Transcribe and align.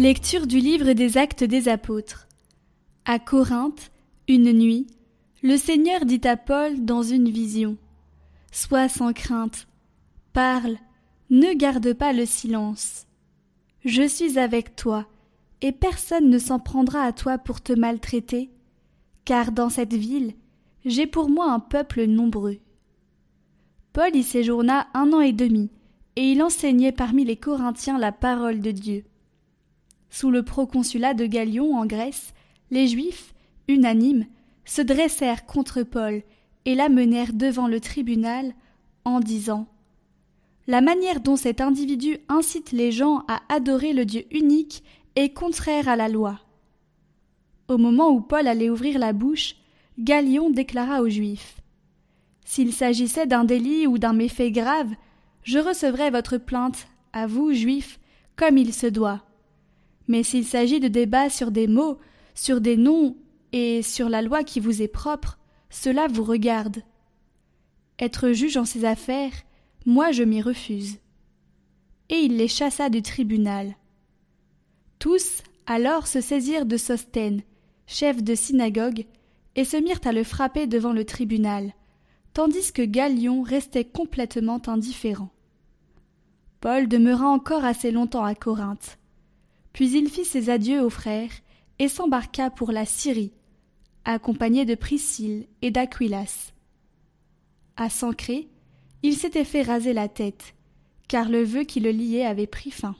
Lecture 0.00 0.46
du 0.46 0.58
livre 0.58 0.92
des 0.92 1.18
Actes 1.18 1.42
des 1.42 1.66
Apôtres. 1.68 2.28
À 3.04 3.18
Corinthe, 3.18 3.90
une 4.28 4.52
nuit, 4.52 4.86
le 5.42 5.56
Seigneur 5.56 6.04
dit 6.04 6.20
à 6.22 6.36
Paul 6.36 6.84
dans 6.84 7.02
une 7.02 7.28
vision 7.28 7.76
Sois 8.52 8.88
sans 8.88 9.12
crainte, 9.12 9.66
parle, 10.32 10.76
ne 11.30 11.52
garde 11.52 11.94
pas 11.94 12.12
le 12.12 12.26
silence. 12.26 13.08
Je 13.84 14.06
suis 14.06 14.38
avec 14.38 14.76
toi, 14.76 15.04
et 15.62 15.72
personne 15.72 16.30
ne 16.30 16.38
s'en 16.38 16.60
prendra 16.60 17.02
à 17.02 17.12
toi 17.12 17.36
pour 17.36 17.60
te 17.60 17.72
maltraiter, 17.72 18.52
car 19.24 19.50
dans 19.50 19.68
cette 19.68 19.94
ville, 19.94 20.34
j'ai 20.84 21.08
pour 21.08 21.28
moi 21.28 21.50
un 21.50 21.58
peuple 21.58 22.04
nombreux. 22.04 22.58
Paul 23.92 24.14
y 24.14 24.22
séjourna 24.22 24.86
un 24.94 25.12
an 25.12 25.22
et 25.22 25.32
demi, 25.32 25.70
et 26.14 26.22
il 26.22 26.40
enseignait 26.40 26.92
parmi 26.92 27.24
les 27.24 27.36
Corinthiens 27.36 27.98
la 27.98 28.12
parole 28.12 28.60
de 28.60 28.70
Dieu. 28.70 29.04
Sous 30.18 30.32
le 30.32 30.42
proconsulat 30.42 31.14
de 31.14 31.26
Galion 31.26 31.76
en 31.76 31.86
Grèce, 31.86 32.34
les 32.72 32.88
Juifs, 32.88 33.34
unanimes, 33.68 34.26
se 34.64 34.82
dressèrent 34.82 35.46
contre 35.46 35.84
Paul 35.84 36.24
et 36.64 36.74
l'amenèrent 36.74 37.32
devant 37.32 37.68
le 37.68 37.78
tribunal 37.78 38.52
en 39.04 39.20
disant 39.20 39.68
La 40.66 40.80
manière 40.80 41.20
dont 41.20 41.36
cet 41.36 41.60
individu 41.60 42.18
incite 42.28 42.72
les 42.72 42.90
gens 42.90 43.22
à 43.28 43.42
adorer 43.48 43.92
le 43.92 44.04
Dieu 44.04 44.24
unique 44.32 44.82
est 45.14 45.32
contraire 45.32 45.88
à 45.88 45.94
la 45.94 46.08
loi. 46.08 46.40
Au 47.68 47.78
moment 47.78 48.10
où 48.10 48.20
Paul 48.20 48.48
allait 48.48 48.70
ouvrir 48.70 48.98
la 48.98 49.12
bouche, 49.12 49.54
Galion 50.00 50.50
déclara 50.50 51.00
aux 51.00 51.08
Juifs 51.08 51.60
S'il 52.44 52.72
s'agissait 52.72 53.28
d'un 53.28 53.44
délit 53.44 53.86
ou 53.86 53.98
d'un 53.98 54.14
méfait 54.14 54.50
grave, 54.50 54.90
je 55.44 55.60
recevrai 55.60 56.10
votre 56.10 56.38
plainte, 56.38 56.88
à 57.12 57.28
vous, 57.28 57.52
Juifs, 57.52 58.00
comme 58.34 58.58
il 58.58 58.74
se 58.74 58.88
doit. 58.88 59.22
Mais 60.08 60.22
s'il 60.22 60.44
s'agit 60.44 60.80
de 60.80 60.88
débats 60.88 61.30
sur 61.30 61.50
des 61.50 61.68
mots, 61.68 61.98
sur 62.34 62.60
des 62.60 62.76
noms 62.76 63.16
et 63.52 63.82
sur 63.82 64.08
la 64.08 64.22
loi 64.22 64.42
qui 64.42 64.58
vous 64.58 64.82
est 64.82 64.88
propre, 64.88 65.38
cela 65.70 66.08
vous 66.08 66.24
regarde. 66.24 66.82
Être 67.98 68.32
juge 68.32 68.56
en 68.56 68.64
ces 68.64 68.84
affaires, 68.84 69.32
moi 69.84 70.12
je 70.12 70.22
m'y 70.22 70.40
refuse. 70.40 70.98
Et 72.08 72.16
il 72.16 72.36
les 72.36 72.48
chassa 72.48 72.88
du 72.88 73.02
tribunal. 73.02 73.76
Tous 74.98 75.42
alors 75.66 76.06
se 76.06 76.20
saisirent 76.20 76.64
de 76.64 76.78
Sosthène, 76.78 77.42
chef 77.86 78.22
de 78.22 78.34
synagogue, 78.34 79.04
et 79.56 79.64
se 79.64 79.76
mirent 79.76 80.00
à 80.04 80.12
le 80.12 80.24
frapper 80.24 80.66
devant 80.66 80.92
le 80.92 81.04
tribunal, 81.04 81.72
tandis 82.32 82.72
que 82.72 82.82
Galion 82.82 83.42
restait 83.42 83.84
complètement 83.84 84.62
indifférent. 84.66 85.30
Paul 86.60 86.88
demeura 86.88 87.26
encore 87.28 87.64
assez 87.64 87.90
longtemps 87.90 88.24
à 88.24 88.34
Corinthe. 88.34 88.97
Puis 89.78 89.92
il 89.92 90.08
fit 90.08 90.24
ses 90.24 90.50
adieux 90.50 90.82
aux 90.82 90.90
frères 90.90 91.30
et 91.78 91.86
s'embarqua 91.86 92.50
pour 92.50 92.72
la 92.72 92.84
Syrie, 92.84 93.30
accompagné 94.04 94.64
de 94.64 94.74
Priscille 94.74 95.46
et 95.62 95.70
d'Aquilas. 95.70 96.52
À 97.76 97.88
Sancré, 97.88 98.48
il 99.04 99.14
s'était 99.14 99.44
fait 99.44 99.62
raser 99.62 99.92
la 99.92 100.08
tête, 100.08 100.56
car 101.06 101.28
le 101.28 101.44
vœu 101.44 101.62
qui 101.62 101.78
le 101.78 101.92
liait 101.92 102.26
avait 102.26 102.48
pris 102.48 102.72
fin. 102.72 102.96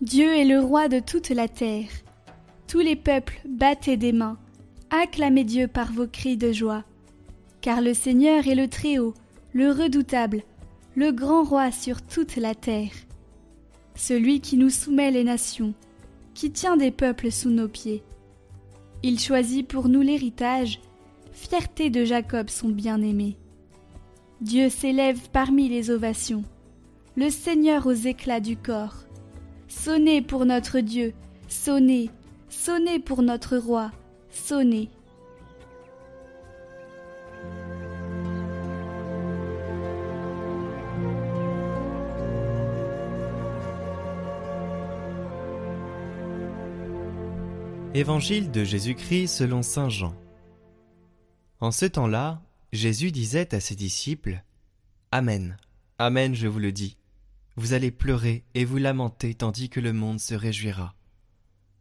Dieu 0.00 0.36
est 0.36 0.44
le 0.44 0.60
roi 0.60 0.86
de 0.86 1.00
toute 1.00 1.30
la 1.30 1.48
terre. 1.48 1.90
Tous 2.68 2.78
les 2.78 2.94
peuples 2.94 3.40
battez 3.44 3.96
des 3.96 4.12
mains, 4.12 4.38
acclamez 4.90 5.42
Dieu 5.42 5.66
par 5.66 5.92
vos 5.92 6.06
cris 6.06 6.36
de 6.36 6.52
joie. 6.52 6.84
Car 7.60 7.80
le 7.80 7.92
Seigneur 7.92 8.46
est 8.46 8.54
le 8.54 8.68
Très-Haut, 8.68 9.14
le 9.52 9.72
redoutable, 9.72 10.44
le 10.98 11.12
grand 11.12 11.44
roi 11.44 11.70
sur 11.70 12.02
toute 12.02 12.34
la 12.34 12.56
terre. 12.56 12.90
Celui 13.94 14.40
qui 14.40 14.56
nous 14.56 14.68
soumet 14.68 15.12
les 15.12 15.22
nations, 15.22 15.72
qui 16.34 16.50
tient 16.50 16.76
des 16.76 16.90
peuples 16.90 17.30
sous 17.30 17.50
nos 17.50 17.68
pieds. 17.68 18.02
Il 19.04 19.20
choisit 19.20 19.64
pour 19.64 19.88
nous 19.88 20.00
l'héritage, 20.00 20.80
fierté 21.30 21.88
de 21.88 22.04
Jacob 22.04 22.50
son 22.50 22.70
bien-aimé. 22.70 23.36
Dieu 24.40 24.70
s'élève 24.70 25.20
parmi 25.32 25.68
les 25.68 25.92
ovations, 25.92 26.42
le 27.16 27.30
Seigneur 27.30 27.86
aux 27.86 27.92
éclats 27.92 28.40
du 28.40 28.56
corps. 28.56 29.04
Sonnez 29.68 30.20
pour 30.20 30.46
notre 30.46 30.80
Dieu, 30.80 31.12
sonnez, 31.46 32.10
sonnez 32.48 32.98
pour 32.98 33.22
notre 33.22 33.56
roi, 33.56 33.92
sonnez. 34.30 34.90
Évangile 47.94 48.50
de 48.50 48.64
Jésus-Christ 48.64 49.28
selon 49.28 49.62
Saint 49.62 49.88
Jean. 49.88 50.14
En 51.58 51.70
ce 51.70 51.86
temps-là, 51.86 52.42
Jésus 52.70 53.12
disait 53.12 53.54
à 53.54 53.60
ses 53.60 53.76
disciples 53.76 54.44
Amen, 55.10 55.56
Amen, 55.98 56.34
je 56.34 56.46
vous 56.48 56.58
le 56.58 56.70
dis. 56.70 56.98
Vous 57.56 57.72
allez 57.72 57.90
pleurer 57.90 58.44
et 58.52 58.66
vous 58.66 58.76
lamenter 58.76 59.34
tandis 59.34 59.70
que 59.70 59.80
le 59.80 59.94
monde 59.94 60.20
se 60.20 60.34
réjouira. 60.34 60.96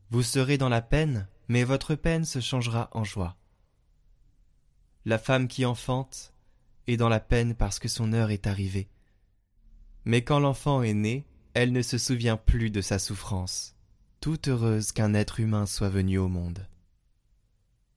Vous 0.09 0.23
serez 0.23 0.57
dans 0.57 0.69
la 0.69 0.81
peine, 0.81 1.28
mais 1.50 1.66
votre 1.66 1.94
peine 1.94 2.23
se 2.23 2.40
changera 2.40 2.90
en 2.94 3.03
joie. 3.03 3.35
La 5.03 5.17
femme 5.17 5.50
qui 5.50 5.66
enfante 5.66 6.34
est 6.88 6.97
dans 6.97 7.09
la 7.09 7.19
peine 7.19 7.53
parce 7.53 7.79
que 7.79 7.90
son 7.90 8.13
heure 8.13 8.31
est 8.31 8.47
arrivée. 8.47 8.88
Mais 10.06 10.23
quand 10.23 10.40
l'enfant 10.40 10.84
est 10.84 10.94
né, 10.94 11.25
elle 11.53 11.73
ne 11.73 11.81
se 11.81 11.97
souvient 11.97 12.38
plus 12.38 12.69
de 12.69 12.79
sa 12.79 12.97
souffrance 12.97 13.77
toute 14.19 14.47
heureuse 14.47 14.91
qu'un 14.91 15.13
être 15.13 15.39
humain 15.39 15.66
soit 15.66 15.89
venu 15.89 16.17
au 16.17 16.28
monde. 16.28 16.67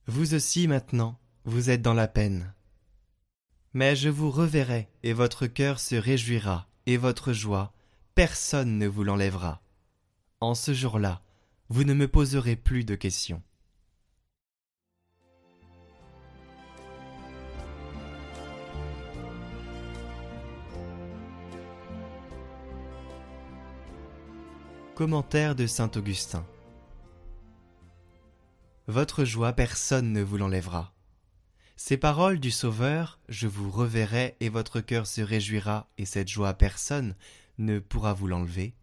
Vous 0.07 0.35
aussi 0.35 0.69
maintenant, 0.69 1.19
vous 1.45 1.71
êtes 1.71 1.83
dans 1.83 1.95
la 1.95 2.09
peine. 2.09 2.55
Mais 3.73 3.95
je 3.95 4.09
vous 4.09 4.31
reverrai, 4.31 4.89
et 5.03 5.13
votre 5.13 5.47
cœur 5.47 5.79
se 5.79 5.95
réjouira, 5.95 6.69
et 6.87 6.97
votre 6.97 7.33
joie, 7.33 7.73
personne 8.15 8.79
ne 8.79 8.87
vous 8.87 9.05
l'enlèvera. 9.05 9.63
En 10.41 10.55
ce 10.55 10.75
jour-là, 10.75 11.23
vous 11.69 11.85
ne 11.85 11.95
me 11.95 12.09
poserez 12.09 12.57
plus 12.57 12.85
de 12.85 12.97
questions. 12.97 13.43
Commentaire 25.01 25.55
de 25.55 25.67
saint 25.67 25.91
Augustin. 25.97 26.45
Votre 28.87 29.25
joie 29.25 29.55
personne 29.55 30.13
ne 30.13 30.21
vous 30.21 30.37
l'enlèvera. 30.37 30.93
Ces 31.75 31.97
paroles 31.97 32.39
du 32.39 32.51
Sauveur, 32.51 33.19
je 33.31 33.47
vous 33.47 33.71
reverrai 33.71 34.37
et 34.41 34.51
votre 34.51 34.83
cœur 34.83 35.07
se 35.07 35.23
réjouira 35.23 35.89
et 35.97 36.05
cette 36.05 36.29
joie 36.29 36.53
personne 36.53 37.17
ne 37.57 37.79
pourra 37.79 38.13
vous 38.13 38.27
l'enlever, 38.27 38.75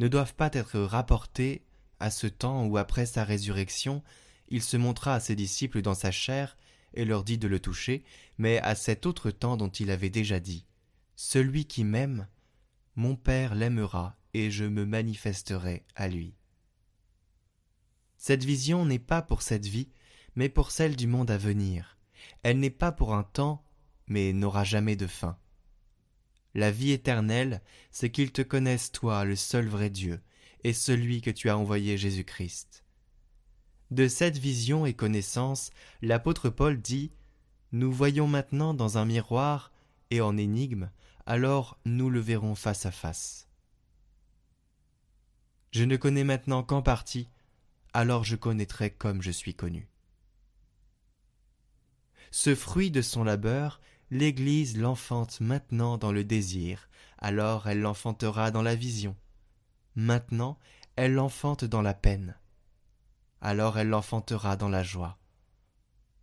ne 0.00 0.08
doivent 0.08 0.32
pas 0.32 0.48
être 0.54 0.80
rapportées 0.80 1.60
à 2.00 2.10
ce 2.10 2.28
temps 2.28 2.64
où 2.64 2.78
après 2.78 3.04
sa 3.04 3.22
résurrection, 3.22 4.02
il 4.48 4.62
se 4.62 4.78
montra 4.78 5.16
à 5.16 5.20
ses 5.20 5.36
disciples 5.36 5.82
dans 5.82 5.92
sa 5.92 6.12
chair 6.12 6.56
et 6.94 7.04
leur 7.04 7.24
dit 7.24 7.36
de 7.36 7.46
le 7.46 7.60
toucher, 7.60 8.04
mais 8.38 8.58
à 8.60 8.74
cet 8.74 9.04
autre 9.04 9.30
temps 9.30 9.58
dont 9.58 9.68
il 9.68 9.90
avait 9.90 10.08
déjà 10.08 10.40
dit. 10.40 10.64
Celui 11.14 11.66
qui 11.66 11.84
m'aime, 11.84 12.26
mon 12.96 13.16
Père 13.16 13.54
l'aimera 13.54 14.16
et 14.34 14.50
je 14.50 14.64
me 14.64 14.84
manifesterai 14.84 15.84
à 15.94 16.08
lui. 16.08 16.34
Cette 18.16 18.44
vision 18.44 18.84
n'est 18.86 18.98
pas 18.98 19.22
pour 19.22 19.42
cette 19.42 19.66
vie, 19.66 19.88
mais 20.36 20.48
pour 20.48 20.70
celle 20.70 20.96
du 20.96 21.06
monde 21.06 21.30
à 21.30 21.38
venir. 21.38 21.98
Elle 22.42 22.60
n'est 22.60 22.70
pas 22.70 22.92
pour 22.92 23.14
un 23.14 23.24
temps, 23.24 23.64
mais 24.06 24.32
n'aura 24.32 24.64
jamais 24.64 24.96
de 24.96 25.06
fin. 25.06 25.36
La 26.54 26.70
vie 26.70 26.92
éternelle, 26.92 27.62
c'est 27.90 28.10
qu'ils 28.10 28.32
te 28.32 28.42
connaissent 28.42 28.92
toi, 28.92 29.24
le 29.24 29.36
seul 29.36 29.66
vrai 29.66 29.90
Dieu, 29.90 30.20
et 30.64 30.72
celui 30.72 31.20
que 31.20 31.30
tu 31.30 31.48
as 31.50 31.56
envoyé 31.56 31.96
Jésus-Christ. 31.96 32.84
De 33.90 34.08
cette 34.08 34.38
vision 34.38 34.86
et 34.86 34.94
connaissance, 34.94 35.70
l'apôtre 36.00 36.48
Paul 36.48 36.80
dit 36.80 37.12
Nous 37.72 37.92
voyons 37.92 38.26
maintenant 38.26 38.72
dans 38.72 38.98
un 38.98 39.04
miroir 39.04 39.72
et 40.10 40.20
en 40.20 40.36
énigme, 40.36 40.90
alors 41.26 41.78
nous 41.84 42.10
le 42.10 42.20
verrons 42.20 42.54
face 42.54 42.86
à 42.86 42.90
face. 42.90 43.48
Je 45.72 45.84
ne 45.84 45.96
connais 45.96 46.24
maintenant 46.24 46.62
qu'en 46.62 46.82
partie, 46.82 47.28
alors 47.94 48.24
je 48.24 48.36
connaîtrai 48.36 48.90
comme 48.90 49.22
je 49.22 49.30
suis 49.30 49.54
connu. 49.54 49.88
Ce 52.30 52.54
fruit 52.54 52.90
de 52.90 53.00
son 53.00 53.24
labeur, 53.24 53.80
l'Église 54.10 54.76
l'enfante 54.76 55.40
maintenant 55.40 55.96
dans 55.96 56.12
le 56.12 56.24
désir, 56.24 56.90
alors 57.18 57.68
elle 57.68 57.80
l'enfantera 57.80 58.50
dans 58.50 58.62
la 58.62 58.74
vision. 58.74 59.16
Maintenant, 59.94 60.58
elle 60.96 61.14
l'enfante 61.14 61.64
dans 61.64 61.82
la 61.82 61.94
peine. 61.94 62.36
Alors 63.40 63.78
elle 63.78 63.88
l'enfantera 63.88 64.56
dans 64.56 64.68
la 64.68 64.82
joie. 64.82 65.18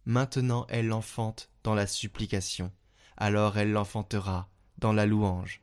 Maintenant 0.05 0.67
elle 0.69 0.87
l'enfante 0.87 1.49
dans 1.63 1.73
la 1.73 1.87
supplication, 1.87 2.71
alors 3.17 3.57
elle 3.57 3.71
l'enfantera 3.71 4.49
dans 4.77 4.93
la 4.93 5.07
louange. 5.07 5.61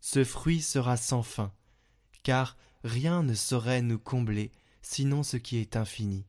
ce 0.00 0.24
fruit 0.24 0.62
sera 0.62 0.96
sans 0.96 1.22
fin, 1.22 1.52
car 2.22 2.56
rien 2.84 3.22
ne 3.22 3.34
saurait 3.34 3.82
nous 3.82 3.98
combler 3.98 4.52
sinon 4.82 5.22
ce 5.22 5.36
qui 5.36 5.58
est 5.58 5.76
infini. 5.76 6.26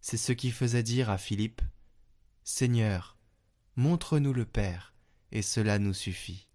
C'est 0.00 0.16
ce 0.16 0.32
qui 0.32 0.50
faisait 0.50 0.82
dire 0.82 1.10
à 1.10 1.18
Philippe 1.18 1.62
Seigneur, 2.42 3.16
montre-nous 3.76 4.34
le 4.34 4.44
Père, 4.44 4.94
et 5.32 5.40
cela 5.40 5.78
nous 5.78 5.94
suffit. 5.94 6.48